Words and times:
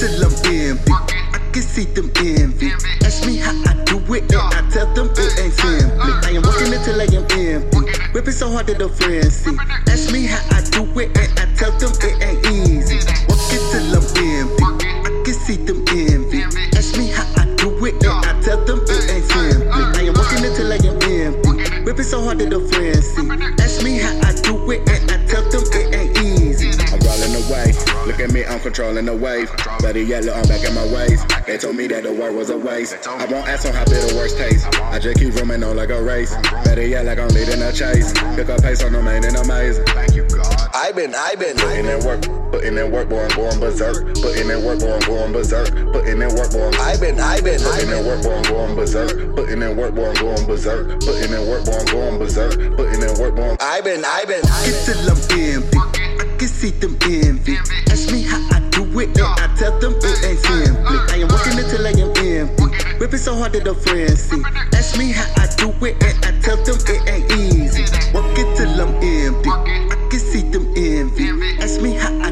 Till 0.00 0.24
I'm 0.24 0.34
empty. 0.44 0.92
I 0.92 1.38
can 1.52 1.62
see 1.62 1.84
them 1.84 2.10
envy. 2.16 2.72
Ask 3.04 3.24
me 3.26 3.36
how 3.36 3.52
I 3.52 3.74
do 3.84 3.96
it, 4.12 4.30
and 4.32 4.54
I 4.54 4.68
tell 4.70 4.92
them 4.92 5.08
it 5.16 5.38
ain't 5.40 5.54
simply. 5.54 6.12
I 6.26 6.30
am 6.34 6.42
working 6.42 6.74
until 6.74 7.00
I 7.00 7.04
am 7.04 7.24
empty. 7.30 7.78
Whipping 8.12 8.32
so 8.32 8.50
hard 8.50 8.66
that 8.66 8.78
the 8.78 8.88
friends 8.88 9.34
see. 9.36 9.56
Ask 9.88 10.12
me 10.12 10.26
how 10.26 10.42
I 10.50 10.60
do 10.70 10.82
it, 11.00 11.16
and 11.16 11.38
I 11.38 11.46
tell 11.56 11.72
them 11.78 11.92
it 12.02 12.13
and 18.68 18.72
I 18.72 18.74
tell 18.74 18.76
them 18.76 18.84
it 18.88 19.10
ain't 19.10 19.24
simply. 19.24 19.68
I 19.68 20.02
am 20.08 20.14
working 20.14 20.44
until 20.44 20.72
I 20.72 20.76
am 20.76 21.02
empty. 21.02 21.80
Whipping 21.84 22.04
so 22.04 22.22
hard 22.22 22.38
that 22.38 22.50
the 22.50 22.60
friends 22.60 23.06
see. 23.12 23.28
Ask 23.62 23.82
me 23.84 23.98
how 23.98 24.16
I 24.24 24.32
do 24.40 24.70
it, 24.70 24.88
and 24.88 25.10
I 25.10 25.24
tell 25.26 25.42
them 25.50 25.62
it 25.72 25.94
ain't 25.94 26.18
easy. 26.18 26.70
I'm 26.92 27.00
rolling 27.00 27.34
away. 27.44 27.72
Look 28.06 28.20
at 28.20 28.32
me, 28.32 28.44
I'm 28.44 28.60
controlling 28.60 29.06
the 29.06 29.16
wave. 29.16 29.50
Better 29.80 30.02
yet, 30.02 30.24
look, 30.24 30.36
I'm 30.36 30.46
back 30.48 30.64
in 30.64 30.74
my 30.74 30.86
ways. 30.86 31.24
They 31.46 31.58
told 31.58 31.76
me 31.76 31.86
that 31.88 32.04
the 32.04 32.12
work 32.12 32.34
was 32.34 32.50
a 32.50 32.58
waste. 32.58 33.06
I 33.06 33.24
won't 33.26 33.48
ask 33.48 33.66
on 33.66 33.74
how 33.74 33.84
bitter 33.84 34.14
worst 34.16 34.36
taste. 34.38 34.66
I 34.80 34.98
just 34.98 35.18
keep 35.18 35.34
roaming 35.34 35.62
on 35.62 35.76
like 35.76 35.90
a 35.90 36.02
race. 36.02 36.34
Better 36.64 36.86
yet, 36.86 37.04
like 37.04 37.18
I'm 37.18 37.28
leading 37.28 37.62
a 37.62 37.72
chase. 37.72 38.12
Pick 38.36 38.48
up 38.48 38.62
pace 38.62 38.82
on 38.82 38.92
the 38.92 39.02
main 39.02 39.24
and 39.24 39.36
amazing. 39.36 39.84
I've 40.74 40.96
been, 40.96 41.14
I've 41.14 41.38
been, 41.38 41.56
Putting 41.56 41.86
in 41.86 42.04
work, 42.04 42.20
putting 42.54 42.78
in 42.78 42.90
work, 42.92 43.08
boy, 43.08 43.18
I'm 43.18 43.36
going 43.36 43.58
berserk. 43.58 44.14
Putting 44.22 44.48
in 44.48 44.64
work, 44.64 44.78
boy, 44.78 44.94
I'm 44.94 45.00
going 45.00 45.32
berserk. 45.32 45.70
Putting 45.92 46.22
in 46.22 46.30
work, 46.38 46.52
boy, 46.52 46.70
I'm 46.70 46.80
I 46.80 46.96
been, 46.96 47.18
I 47.18 47.40
been, 47.40 47.58
Putting 47.60 47.90
in 47.90 47.98
been. 47.98 48.06
work, 48.06 48.22
boy, 48.22 48.34
I'm 48.34 48.42
going 48.44 48.76
berserk. 48.76 49.34
Putting 49.34 49.62
in 49.62 49.76
work, 49.76 49.94
boy, 49.94 50.08
I'm 50.08 50.14
going 50.14 50.46
berserk. 50.46 51.00
Putting 51.00 51.32
in 51.32 51.48
work, 51.48 51.64
boy, 51.64 51.78
I'm 51.78 51.86
going 51.86 52.18
berserk. 52.18 52.54
Putting 52.76 53.02
in 53.02 53.14
work, 53.18 53.34
boy, 53.34 53.50
I'm 53.50 53.56
I 53.60 53.80
been, 53.80 54.04
I 54.04 54.24
been, 54.24 54.42
Get 54.42 54.86
till 54.86 55.02
I'm 55.10 55.18
empty. 55.34 55.78
I 55.78 56.36
can 56.38 56.48
see 56.48 56.70
them 56.70 56.96
envy. 57.02 57.56
Ask 57.90 58.12
me 58.12 58.22
how 58.22 58.38
I 58.52 58.60
do 58.70 58.84
it, 59.00 59.08
and 59.18 59.26
I 59.26 59.50
tell 59.58 59.78
them 59.80 59.94
it 59.98 60.24
ain't 60.24 60.38
simply. 60.38 60.98
I 61.10 61.16
am 61.22 61.28
working 61.28 61.58
until 61.58 61.86
I 61.86 61.90
am 61.90 62.14
empty. 62.14 62.64
Whipping 62.98 63.18
so 63.18 63.34
hard 63.34 63.52
that 63.54 63.64
the 63.64 63.74
friends 63.74 64.30
see. 64.30 64.42
Ask 64.72 64.96
me 64.96 65.10
how 65.10 65.26
I 65.42 65.46
do 65.56 65.70
it, 65.84 65.98
and 66.02 66.24
I 66.24 66.40
tell 66.40 66.56
them 66.62 66.78
it 66.86 67.02
ain't 67.10 67.32
easy. 67.32 67.82
Working 68.14 68.46
till 68.54 68.80
I'm 68.80 68.94
empty. 69.02 69.50
I 69.50 70.08
can 70.08 70.20
see 70.20 70.42
them 70.42 70.72
envy. 70.76 71.26
Ask 71.60 71.80
me 71.80 71.94
how 71.94 72.08
I 72.08 72.14
do 72.14 72.14
it, 72.14 72.14
and 72.14 72.22
I 72.22 72.23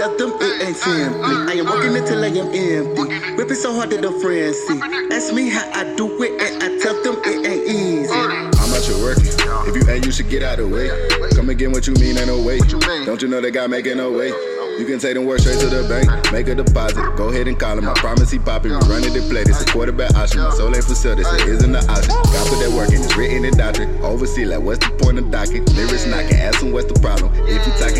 tell 0.00 0.16
them 0.16 0.32
it 0.40 0.62
ain't 0.66 0.76
simply. 0.76 1.20
I 1.20 1.60
am 1.60 1.66
working 1.66 1.94
until 1.94 2.24
I 2.24 2.28
am 2.28 2.48
empty. 2.48 3.36
Whipping 3.36 3.54
so 3.54 3.74
hard 3.74 3.90
that 3.90 4.00
the 4.00 4.10
friends 4.12 4.56
see. 4.64 4.80
Ask 5.14 5.34
me 5.34 5.50
how 5.50 5.68
I 5.74 5.94
do 5.94 6.08
it, 6.22 6.40
and 6.40 6.62
I 6.62 6.78
tell 6.80 6.96
them 7.02 7.20
it 7.22 7.46
ain't 7.46 7.68
easy. 7.68 8.08
How 8.08 8.66
much 8.72 8.88
you 8.88 8.96
working? 9.04 9.28
If 9.68 9.76
you 9.76 9.92
ain't, 9.92 10.06
you 10.06 10.12
should 10.12 10.30
get 10.30 10.42
out 10.42 10.58
of 10.58 10.70
the 10.70 10.74
way. 10.74 10.88
Come 11.36 11.50
and 11.50 11.58
get 11.58 11.70
what 11.70 11.86
you 11.86 11.92
mean, 11.94 12.16
ain't 12.16 12.28
no 12.28 12.40
way. 12.40 12.60
Don't 13.04 13.20
you 13.20 13.28
know 13.28 13.42
that 13.42 13.52
guy 13.52 13.66
making 13.66 13.98
no 13.98 14.10
way? 14.10 14.32
You 14.80 14.86
can 14.86 14.98
take 14.98 15.12
them 15.12 15.26
work 15.26 15.40
straight 15.40 15.60
to 15.60 15.68
the 15.68 15.84
bank, 15.84 16.08
make 16.32 16.48
a 16.48 16.54
deposit. 16.54 17.04
Go 17.16 17.28
ahead 17.28 17.46
and 17.48 17.60
call 17.60 17.76
him. 17.76 17.86
I 17.86 17.92
promise 18.00 18.30
he 18.30 18.38
poppin'. 18.38 18.72
We 18.72 18.78
running 18.88 19.12
the 19.12 19.20
play. 19.28 19.44
This 19.44 19.60
a 19.60 19.66
quarterback 19.66 20.14
option. 20.16 20.40
My 20.40 20.48
soul 20.56 20.74
ain't 20.74 20.84
for 20.84 20.94
sale. 20.94 21.16
This 21.16 21.28
it 21.28 21.48
isn't 21.48 21.72
the 21.72 21.84
option. 21.84 22.16
God 22.32 22.48
put 22.48 22.58
that 22.64 22.72
work 22.72 22.88
in. 22.88 23.04
It's 23.04 23.14
written 23.14 23.44
in 23.44 23.52
doctrine. 23.58 24.00
Oversee 24.00 24.46
like 24.46 24.64
what's 24.64 24.80
the 24.80 24.96
point 24.96 25.18
of 25.18 25.30
docking? 25.30 25.66
Lyrics 25.76 26.06
knocking. 26.06 26.40
Ask 26.40 26.62
him 26.62 26.72
what's 26.72 26.90
the 26.90 26.98
problem. 26.98 27.28
If 27.44 27.60
you 27.60 27.72
talking 27.76 27.99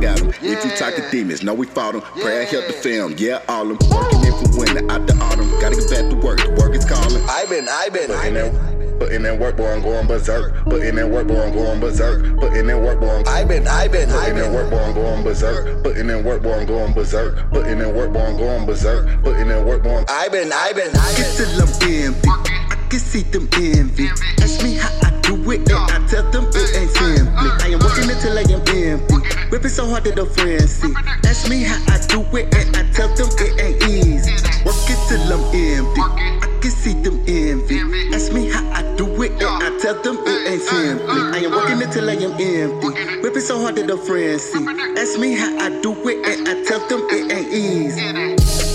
you 0.00 0.06
know 0.08 0.32
I. 0.32 0.52
If 0.58 0.64
you 0.64 0.70
talking 0.76 1.04
demons, 1.10 1.42
know 1.42 1.54
we 1.54 1.66
fought 1.66 1.94
him. 1.94 2.00
Prayer 2.22 2.44
help 2.46 2.66
the 2.66 2.72
film. 2.72 3.14
Yeah, 3.18 3.42
all 3.48 3.66
them. 3.66 3.78
Working 3.90 4.24
in 4.24 4.32
for 4.32 4.58
winter 4.58 4.90
out 4.90 5.06
the 5.06 5.14
autumn. 5.16 5.48
Gotta 5.60 5.76
get 5.76 5.90
back 5.90 6.10
to 6.10 6.16
work. 6.16 6.38
The 6.38 6.50
work 6.52 6.74
is 6.74 6.84
calling. 6.84 7.22
I 7.28 7.46
been, 7.46 7.68
I 7.68 7.88
been, 7.88 8.10
I 8.10 8.30
been. 8.30 8.54
in, 8.54 8.98
putting 8.98 9.24
in 9.24 9.38
work, 9.38 9.56
boy, 9.56 9.70
I'm 9.72 9.82
going 9.82 10.06
berserk. 10.06 10.64
Putting 10.64 10.98
in 10.98 11.10
work, 11.10 11.26
boy, 11.28 11.42
I'm 11.42 11.52
going 11.54 11.80
berserk. 11.80 12.22
Putting 12.38 12.68
in 12.68 12.82
work, 12.82 13.00
boy, 13.00 13.10
I'm 13.18 13.28
I 13.28 13.44
been, 13.44 13.66
I 13.66 13.88
been, 13.88 14.08
I 14.10 14.30
Putting 14.30 14.36
in 14.38 14.42
been. 14.44 14.54
work, 14.54 14.70
boy, 14.70 14.78
I'm 14.78 14.94
going 14.94 15.24
berserk. 15.24 15.82
Putting 15.82 16.10
in 16.10 16.24
work, 16.24 16.42
boy, 16.42 16.52
I'm 16.54 16.66
going 16.66 16.94
berserk. 16.94 17.50
Putting 17.50 17.80
in 17.80 17.94
work, 17.94 18.12
boy, 18.12 18.20
I'm 18.20 18.36
going 18.36 18.66
berserk. 18.66 19.22
Putting 19.22 19.50
in 19.50 19.64
work, 19.66 19.82
boy, 19.82 19.98
I'm 19.98 20.04
I 20.08 20.28
been, 20.28 20.52
I 20.52 20.72
been, 20.72 20.90
I 20.96 21.14
Get 21.16 21.36
been. 21.38 21.46
till 21.46 21.62
I'm 21.62 22.14
empty. 22.14 22.28
I 22.30 22.86
can 22.90 23.00
see 23.00 23.22
them 23.22 23.48
envy. 23.54 24.08
Tell 26.08 26.30
them 26.30 26.48
it 26.54 26.76
ain't 26.76 26.90
simply. 26.90 27.28
Uh, 27.36 27.58
I 27.60 27.68
am 27.68 27.80
working 27.80 28.10
until 28.10 28.36
uh. 28.36 28.40
I 28.40 28.52
am 28.52 28.62
empty. 28.64 29.14
Whipping 29.50 29.70
so 29.70 29.86
hard 29.86 30.04
that 30.04 30.16
the 30.16 30.26
friends 30.26 30.74
see. 30.74 30.92
Ask 31.24 31.48
me 31.48 31.62
how 31.62 31.80
I 31.92 31.98
do 32.08 32.20
it, 32.36 32.52
and 32.54 32.76
I 32.76 32.82
tell 32.92 33.08
them 33.14 33.28
it 33.38 33.60
ain't 33.60 33.82
easy. 33.84 34.32
Working 34.64 35.00
till 35.08 35.32
I'm 35.32 35.44
empty. 35.54 36.00
I 36.00 36.58
can 36.60 36.70
see 36.70 36.94
them 36.94 37.22
envy. 37.28 37.78
Ask 38.14 38.32
me 38.32 38.48
how 38.48 38.64
I 38.72 38.82
do 38.96 39.06
it, 39.22 39.32
and 39.32 39.42
I 39.42 39.78
tell 39.80 40.00
them 40.02 40.18
it 40.26 40.48
ain't 40.48 40.62
simply. 40.62 41.06
Uh, 41.06 41.34
I 41.34 41.38
am 41.44 41.52
working 41.52 41.82
until 41.82 42.08
I 42.08 42.14
am 42.14 42.32
empty. 42.32 43.20
Whipping 43.22 43.42
so 43.42 43.60
hard 43.60 43.76
that 43.76 43.86
the 43.86 43.96
friends 43.96 44.42
see. 44.42 44.64
Ask 44.98 45.18
me 45.18 45.34
how 45.34 45.58
I 45.58 45.80
do 45.80 45.92
it, 46.08 46.26
and 46.26 46.48
I 46.48 46.64
tell 46.64 46.80
them 46.88 47.06
it 47.10 47.32
ain't 47.32 47.52
easy. 47.52 48.67